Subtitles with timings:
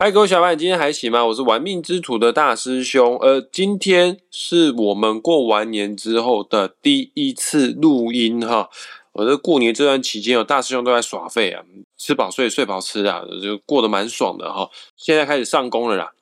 [0.00, 1.26] 嗨，各位小伙伴，今天还行吗？
[1.26, 3.18] 我是玩命之徒的大师兄。
[3.18, 8.70] 呃，今天是我们过完年之后的第一次录音哈。
[9.10, 11.64] 我在过年这段期间，有大师兄都在耍废啊，
[11.96, 14.70] 吃饱睡，睡饱吃啊，就过得蛮爽的哈。
[14.96, 16.12] 现在开始上工了啦。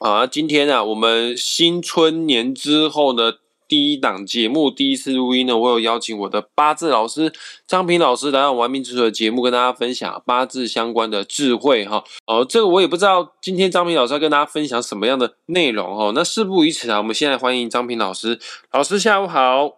[0.00, 3.34] 啊，今天啊，我们新春年之后呢。
[3.68, 7.32] 第一档节目第一次录音呢，我有邀请我的八字老师
[7.66, 12.04] 张平老师来到玩命之徒的节目，跟大家分享八字相关的智慧哈。
[12.26, 16.12] 哦，这个我也不知道今天张平老师要跟大家分享什么样的内容哈。
[16.14, 18.38] 那事不宜迟啊，我们现在欢迎张平老师。
[18.72, 19.70] 老师下午好，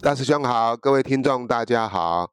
[0.00, 2.30] 大师兄好，各位听众大家好。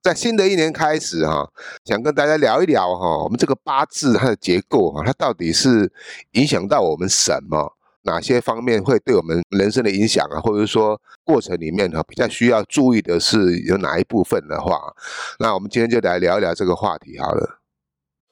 [0.00, 1.50] 在新的一年开始哈，
[1.84, 5.92] 想跟大家聊一聊哈，我们这个八字它的结构哈，它到底是
[6.32, 7.74] 影响到我们什么？
[8.08, 10.40] 哪些方面会对我们人生的影响啊？
[10.40, 14.80] 或者说过程里面哈，比较需要注意的是有哪一部分的话，
[15.38, 17.60] 那我们今天就来聊一聊这个话题好了。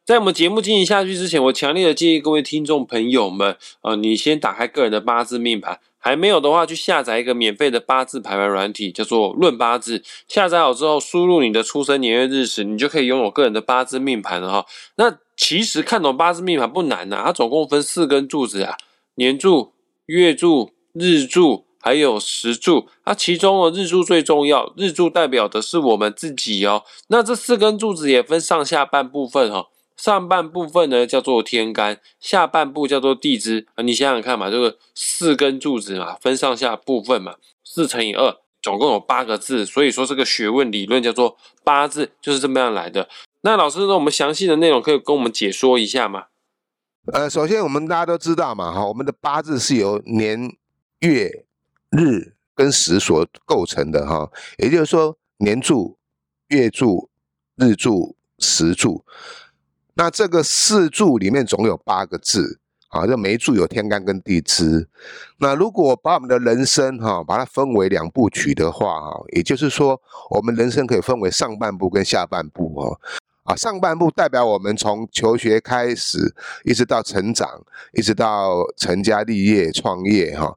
[0.07, 9.99] 在我们节目进行下去之前，我强烈的建议各位听众朋友们，呃，你先打开个人的八字命盘，还没有的话，去下载一个免费的八字排盘软体，叫做《论八字》。
[10.29, 14.65] 下载好之后，输入你的出生年月日时，你就可以拥有个人的八字命盘了哈。
[14.95, 18.77] 那其实看懂八字命盘不难呐，它总共分四根柱子啊。
[19.17, 19.73] 年柱、
[20.07, 24.73] 月柱、日柱，还有时柱，它其中的日柱最重要。
[24.77, 26.85] 日柱代表的是我们自己哦。
[27.09, 29.67] 那这四根柱子也分上下半部分哈。
[29.97, 33.83] 上半部分呢叫做天干，下半部叫做地支啊。
[33.83, 39.65] 你想想看嘛，这个四根柱子嘛，分上下部分嘛，四乘以二，总共有八个字。
[39.65, 43.09] 所以说这个学问理论叫做八字，就是这么样来的。
[43.41, 46.25] 那老师呢，我们详细的内容可以跟我们解说一下吗？
[47.13, 50.57] 呃，首先我们大家都知道嘛，哈，我们的八字是由年、
[50.99, 51.45] 月、
[51.91, 55.97] 日跟时所构成的，哈，也就是说年柱、
[56.49, 57.09] 月柱、
[57.55, 59.05] 日柱、时柱，
[59.95, 64.89] 那这个四柱里面总有八个字，啊，这每一柱有天干跟地支。
[65.39, 73.01] 那如果把我们的人生，哈，把它分为两部曲的话，哈，也就是说我们人生可以分为上半部跟下半部，哈。
[73.47, 76.35] 啊，上半部代表我们从求学开始，
[76.65, 77.49] 一直到成长，
[77.93, 80.53] 一直到成家立业、创业哈。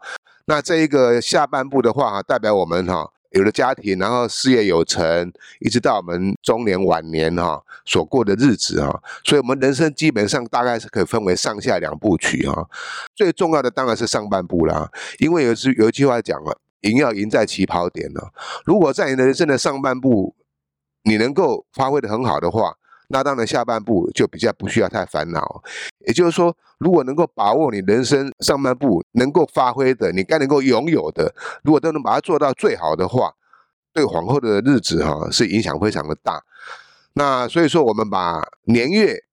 [0.45, 8.99] 那这一个下半部的话，哈，代表我们哈有了家庭，然后事业有成，一直到我们中年晚年哈所过的日子哈。
[9.23, 12.67] 所以，我们人生基本上大概是可以分为上下两部曲哈。
[13.15, 14.89] 最重要的当然是上半部啦，
[15.19, 18.21] 因为有句有一句话讲了，赢要赢在起跑点呢。
[18.65, 20.33] 如果在你的人生的上半部，
[21.03, 22.75] 你能够发挥的很好的话，
[23.09, 25.63] 那当然下半部就比较不需要太烦恼。
[26.07, 31.33] 也就是说，如果能够把握你人生上半部能够发挥的，你该能够拥有的，
[31.63, 33.33] 如果都能把它做到最好的话，
[33.91, 36.41] 对往后的日子哈是影响非常的大。
[37.13, 39.23] 那所以说，我们把年月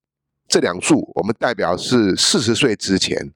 [0.48, 3.30] 这两柱，我们代表是四十岁之前；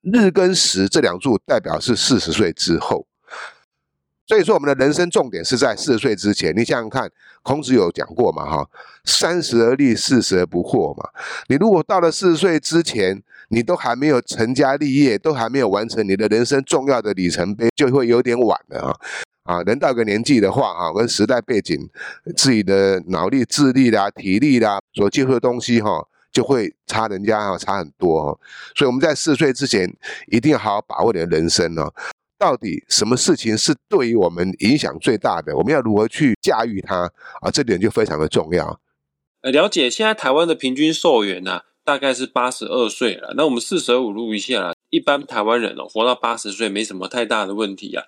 [0.00, 3.06] 日跟时这两柱代表是四十岁之后。
[4.32, 6.56] 所以说，我们的人生重点是在四十岁之前。
[6.56, 7.06] 你想想看，
[7.42, 8.46] 孔子有讲过嘛？
[8.46, 8.66] 哈，
[9.04, 11.06] 三十而立，四十而不惑嘛。
[11.48, 18.80] 你如果到了四十岁之前，你都还没有成家立业，都还没有完成你的人生重要的里程碑，就会有点晚了
[19.44, 19.56] 啊！
[19.58, 21.86] 啊，人到个年纪的话，哈，跟时代背景、
[22.34, 28.40] 自己的脑力、智力啦、体力啦，所接触的东西，哈，就会差人家哈，差很多。
[28.74, 29.94] 所以我们在四十岁之前，
[30.28, 31.92] 一定要好好把握你的人生哦。
[32.42, 35.56] 到底什么事情是对于我们影响最大的？
[35.56, 37.08] 我们要如何去驾驭它
[37.40, 37.48] 啊？
[37.52, 38.80] 这点就非常的重要。
[39.42, 43.34] 呃，了解，现在台湾的平均寿元呢，大概是八十二岁了。
[43.36, 48.02] 那我们四舍五入一下啦，一般台湾人哦，活到八十岁没什么太大的问题啊。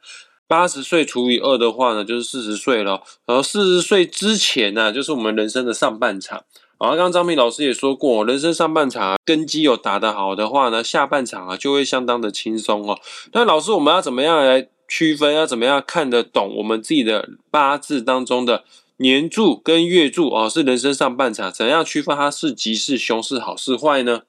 [0.49, 3.05] 八十岁除以二的话呢，就是四十岁了。
[3.27, 6.45] 然后四十岁之前呢，就是我们人生的上半场。
[6.77, 12.99] 好，刚刚张明老师也说过，人生上半场，根基有打得好的话呢，下半场啊就会相当的轻松哦。
[13.33, 15.33] 那老师，我们要怎么样来区分？
[15.35, 18.65] 要怎么样看得懂我们自己的八字当中的
[18.97, 20.51] 年柱跟月柱哦？
[20.51, 24.23] 是人生上半场，怎样区分它是吉是凶是好是坏呢？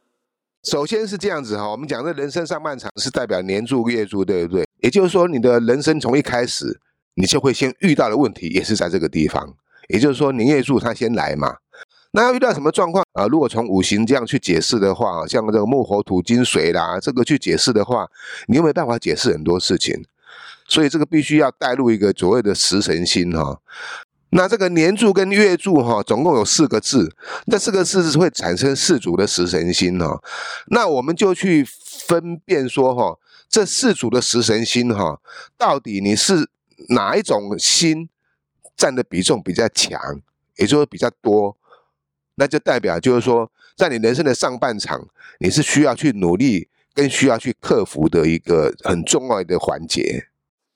[0.64, 4.66] 首先是这样子哈，我们讲的人生上半场是代表年柱月柱，对不对？
[4.82, 6.80] 也就是说，你的人生从一开始，
[7.16, 9.56] 你就会先遇到的问题也是在这个地方。
[9.90, 11.58] 也就是说，年月柱它先来嘛。
[12.16, 13.28] 那要遇到什么状况啊？
[13.28, 18.08] 如果从五行这样去解释的话，像这个木火土金水啦，这个去解释的话，
[18.48, 20.02] 你又没办法解释很多事情，
[20.66, 23.60] 所以这个必须要带入一个所谓的食神星哈。
[24.30, 27.14] 那这个年柱跟月柱哈，总共有四个字，
[27.52, 30.18] 这四个字是会产生四组的食神星哈。
[30.68, 31.68] 那我们就去
[32.08, 33.20] 分辨说哈，
[33.50, 35.20] 这四组的食神星哈，
[35.58, 36.50] 到底你是
[36.92, 38.08] 哪一种星
[38.78, 40.00] 占的比重比较强，
[40.56, 41.58] 也就是比较多。
[42.36, 45.08] 那就代表就是说，在你人生的上半场，
[45.40, 50.28] 你是需要去努力跟需要去克服的一个很重要的环节。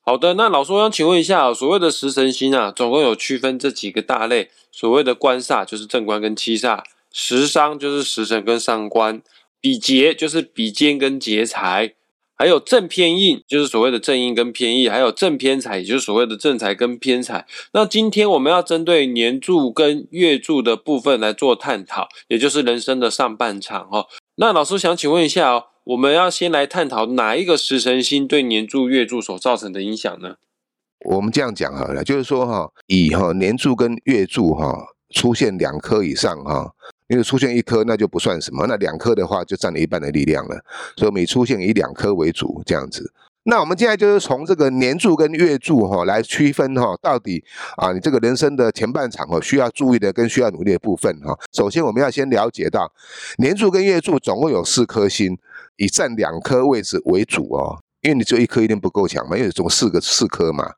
[0.01, 4.49] 好的，那老师我想请问一下，所谓的食神星啊，总共有区分这几个大类。
[4.71, 9.21] 所谓的官煞就是正官跟七煞，食伤就是食神跟伤官，
[9.59, 11.93] 比劫就是比肩跟劫财，
[12.39, 17.45] 还有正偏印就是所谓的正印跟偏印，还有正偏财，也就是所谓的正财跟偏财。
[17.73, 24.07] 那今天我们要针对年柱跟月柱的部分来做探讨，也就是人生的上半场哦。
[24.37, 25.65] 那老师想请问一下哦。
[25.85, 30.35] 我们要先来探讨哪一个食神星对年柱、月柱所造成的影响呢？
[31.03, 34.77] 我们这样讲好了，就是说哈，以哈年柱跟月柱哈
[35.15, 36.73] 出现两颗以上哈，
[37.09, 40.63] 因为出现一颗那就不算什么，那两颗的话就占了一半的力量了，
[40.95, 43.11] 所以每出现以两颗为主这样子。
[43.43, 47.43] 那我们现在就是从这个年柱跟月柱哈来区分哈，到底
[47.75, 51.37] 啊你这个人生的前半场哈需要注意的跟需要努力的部分哈。
[51.53, 52.89] 首先我们要先了解到
[53.37, 55.37] 年柱跟月柱总共有四颗星。
[55.81, 60.69] 以占两颗位置为主哦，因为你只有一颗一定不够强嘛，因为总四个四颗嘛，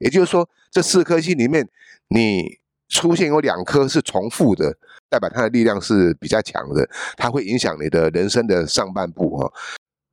[0.00, 1.68] 也就是说这四颗星里面，
[2.08, 2.56] 你
[2.88, 4.76] 出现有两颗是重复的，
[5.08, 9.52] 代表它的力量是比较强的，它会影响你的人生的上半部哈。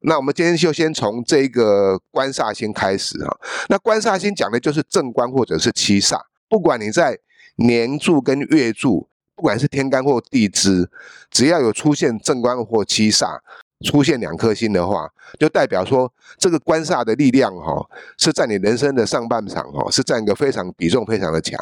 [0.06, 3.38] 那我们今天就先从这个官煞星开始哈。
[3.70, 7.18] 那官煞星讲的就是正官或者是七煞，不管你在
[7.56, 10.90] 年柱跟月柱，不管是天干或地支，
[11.30, 13.40] 只要有出现正官或七煞。
[13.84, 15.08] 出现两颗星的话，
[15.40, 17.88] 就代表说这个官煞的力量哈，
[18.18, 21.60] 是在你人生的上半场哈，是占一个非常比重非常的强，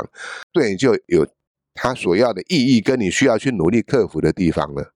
[0.54, 1.28] 对你就有
[1.74, 4.94] 它所要的意义，跟你需要去努力克服的地方了。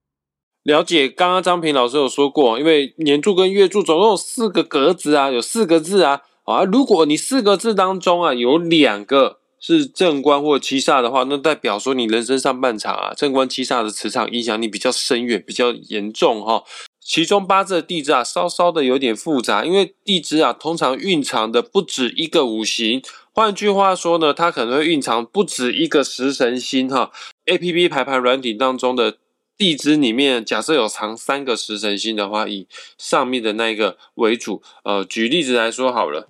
[0.63, 16.63] 了解，刚刚张平老师有说过，因为年柱跟月柱总共有四个格子啊，有四个字啊，啊，如果你四个字当中啊有两个是正官或七煞的话，那代表说你人生上半场啊正官七煞的磁场影响力比较深远，比较严重哈。
[17.07, 22.99] 其中八字的地支啊，稍稍的有点复杂，因为地支啊通常蕴藏的不止一个五行，
[23.31, 27.11] 换句话说呢，它可能会蕴藏不止一个食神星哈。
[27.45, 29.17] A P P 排盘软体当中的
[29.55, 32.67] 地支里面，假设有藏三个食神星的话，以
[32.97, 34.63] 上面的那一个为主。
[34.83, 36.27] 呃，举例子来说好了，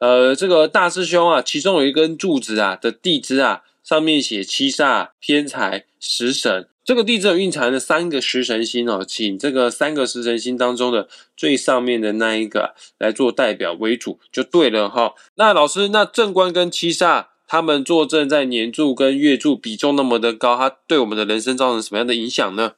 [0.00, 6.68] 呃，这个大师兄啊，其中有一根柱子啊的地支啊，上面写七煞、偏财、食神。
[6.86, 15.12] 这个地支蕴藏的三个食神星哦，请这个三个食神星当中的最上面的那一个来做代表为主就对了哈。
[15.34, 22.74] 那老师，那正官跟七煞他们坐镇在年柱跟月柱比重那么的高，它对我们的人生造成什么样的影响呢？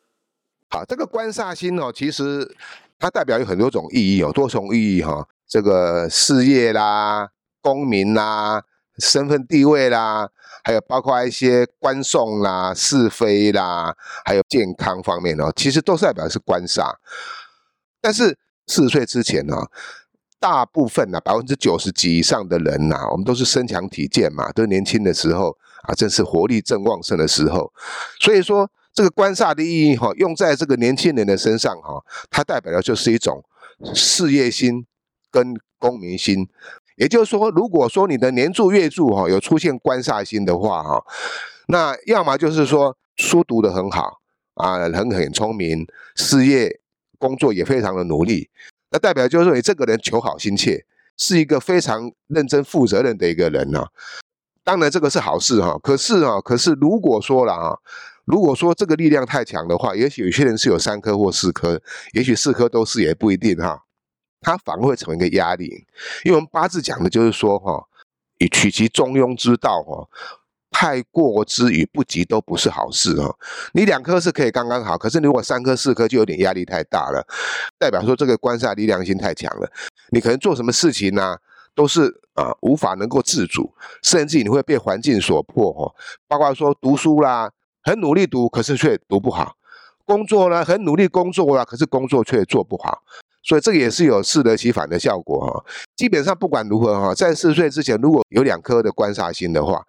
[0.71, 2.57] 好，这个官煞星哦，其实
[2.99, 5.29] 它代表有很多种意义，有多重意义哈。
[5.47, 7.29] 这个事业啦、
[7.61, 8.63] 功名啦、
[8.99, 10.29] 身份地位啦。
[10.65, 16.93] 还有包括一些官送啦、是非啦，还有健康方面哦，其实都是代表是官煞。
[18.03, 18.37] 但是
[18.67, 19.57] 四十岁之前呢，
[20.39, 27.73] 大部分呢，百分之九十几以上的人呐，我们都是身强体健嘛，都是年轻的时候啊，正是活力正旺盛的时候。
[28.21, 33.43] 所以说，这个官煞的意义哈，用在这个年轻人的身上哈，它代表的就是一种
[33.95, 34.85] 事业心
[35.31, 36.47] 跟公民心。
[36.99, 41.03] 也就是说，如果说你的年柱、月柱哈有出现官煞星的话哈，
[41.69, 44.21] 那要么就是说书读得很好
[44.55, 45.87] 啊，很很聪明，
[46.17, 46.81] 事业
[47.19, 48.51] 工作也非常的努力，
[48.91, 50.85] 那代表就是说你这个人求好心切，
[51.17, 53.87] 是一个非常认真负责任的一个人呢。
[54.65, 57.79] 当然这个是好事哈，可是啊，可是如果说了啊，
[58.25, 61.81] 如果说这个力量太强的话，也许有些人是有三颗或四颗，
[62.13, 63.85] 也许四颗都是也不一定哈。
[64.41, 65.87] 它反而会成为一个压力，
[66.25, 67.85] 因为我们八字讲的就是说，哈，
[68.39, 70.09] 以取其中庸之道，哈，
[70.71, 73.35] 太过之与不及都不是好事，哈。
[73.73, 77.27] 你两颗是可以刚刚好，可是如果三颗四颗就有点压力太大了，
[77.79, 79.71] 代表说这个官煞力量性太强了，
[80.11, 81.37] 你可能做什么事情呢，
[81.75, 85.95] 都是啊无法能够自主，甚至你会被环境所迫，哈。
[86.29, 87.51] 包括说读书啦，
[87.83, 89.57] 很努力读，可是却读不好；
[90.05, 93.03] 工作呢，很努力工作啦，可是工作却做不好。
[93.43, 95.65] 所以这个也是有适得其反的效果哈。
[95.97, 99.83] 基本上不管如何哈，在四十岁之前，如果有两颗的官煞星的话，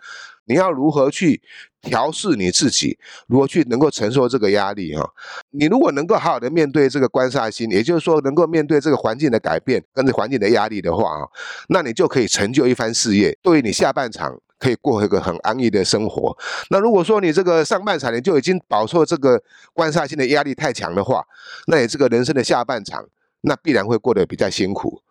[0.46, 1.40] 你要如何去
[1.82, 5.08] 调试你自己，如何去能够承受这个压力哈？
[5.52, 11.28] 你如果能够好好的面对这个官煞星，也就是说能够面对这个环境的改变跟着环境的压力的话啊，
[11.68, 16.36] 那你就可以成就一番事业，对于你下半场可以过一个很安逸的生活。
[16.72, 19.40] 那如果说你这个上半场你就已经饱受这个
[19.74, 21.24] 官煞星的压力太强的话，
[21.68, 23.06] 那你这个人生的下半场。
[23.42, 25.02] 那必然会过得比较辛苦，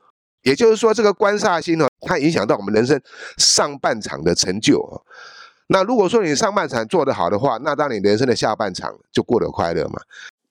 [0.43, 3.01] 也就是说，这个官煞星呢，它影响到我们人生
[3.37, 5.01] 上半场的成就啊。
[5.69, 10.01] 那如果说你上半场做得好的话，那当你人生的下半场就过得快乐嘛。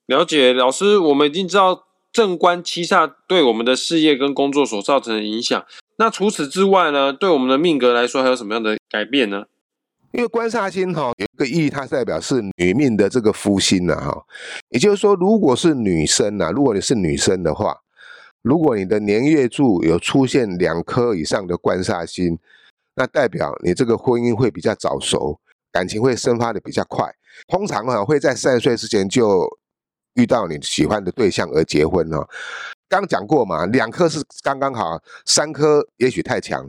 [0.06, 5.64] 了解，老师，我们已经知道正官七煞对我们的事业跟工作所造成的影响。
[5.96, 9.46] 那除此之外呢，对我们的命格来说，还有什么样的改变呢？
[10.12, 14.24] 因为官煞星哈有一个意义，它代表是女命的这个夫星呐哈。
[14.70, 17.76] 也就是说，如果是女生呐，如果你是女生的话，
[18.42, 22.38] 如果你的年月柱有出现两颗以上的官煞星，
[22.94, 25.38] 那代表你这个婚姻会比较早熟，
[25.70, 27.14] 感情会生发的比较快。
[27.46, 29.46] 通常哈会在三十岁之前就
[30.14, 32.26] 遇到你喜欢的对象而结婚哦。
[32.88, 36.68] 刚讲过嘛，两颗是刚刚好，三颗也许太强。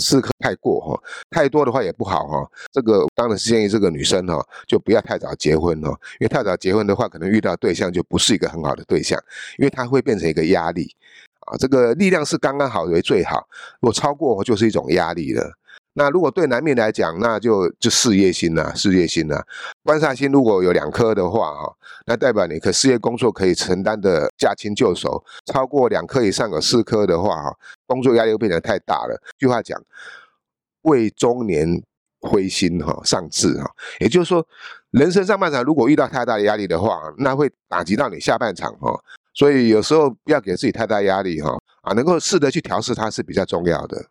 [0.00, 2.50] 适可太过哈，太多的话也不好哈。
[2.72, 5.88] 这个当然是建议这个女生哈，就不要太早结婚哈，
[6.18, 9.22] 因为太早结婚的话，可能遇到对象就不是一个很好的对象，
[9.58, 10.90] 因为它会变成一个压力
[11.46, 11.56] 啊。
[11.58, 13.46] 这个力量是刚刚好为最好，
[13.80, 15.52] 如果超过就是一种压力了。
[15.94, 19.42] 那如果对男命来讲，那就就事业心呐，事业心呐。
[19.82, 25.22] 官煞星如果有两颗的话，哈，那代表你可事业工作可以承担的驾轻就熟。
[25.46, 27.56] 超过两颗以上有四颗的话，哈，
[27.86, 29.20] 工作压力又变得太大了。
[29.36, 29.82] 句话讲，
[30.82, 31.82] 为中年
[32.20, 33.68] 灰心哈上志哈，
[33.98, 34.46] 也就是说，
[34.92, 38.96] 人生上半场如果遇到太大的压力的话，那会打击到你下半场哈。
[39.34, 44.06] 所以有时候不要给自己太大压力哈，啊，能够试着去调试它是比较重要的。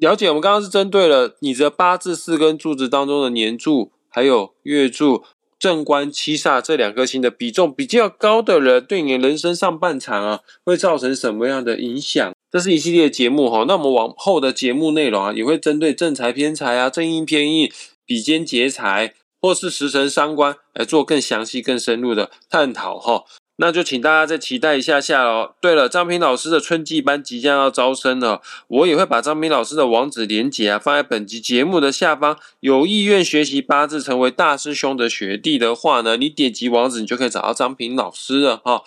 [0.00, 5.22] 了解，我们刚刚是针对了你的八字四根柱子当中的年柱，还有月柱、
[5.58, 12.32] 正官七煞这两颗星的比重比较高的人，对你人生上半场啊，会造成什么样的影响？
[12.50, 13.66] 这是一系列节目哈。
[13.68, 17.70] 那我们往后的节目内容啊，也会针对正财偏财啊、正印偏印、
[18.06, 23.24] 比肩劫财，或是时辰伤官来做更详细、更深入的探讨哈。
[23.60, 25.54] 那就请大家再期待一下下喽。
[25.60, 32.38] 对了，张平老师的春季班即将要招生了，我也会把张平老师的网址连接啊放在本集节目的下方。
[32.60, 38.82] 有意愿学习八字，成为大师兄的学弟的话呢，你点击网址，你就可以找到张平老师了哈。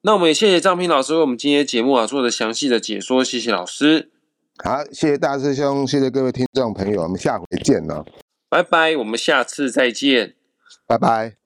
[0.00, 4.10] 那我们也谢谢张平老师为我们今天节目啊做的详细的解说，谢谢老师。
[4.62, 8.02] 好，谢谢大师兄，谢谢各位听众朋友，我们下回见了，
[8.48, 10.34] 拜拜，我们下次再见，
[10.86, 11.43] 拜拜。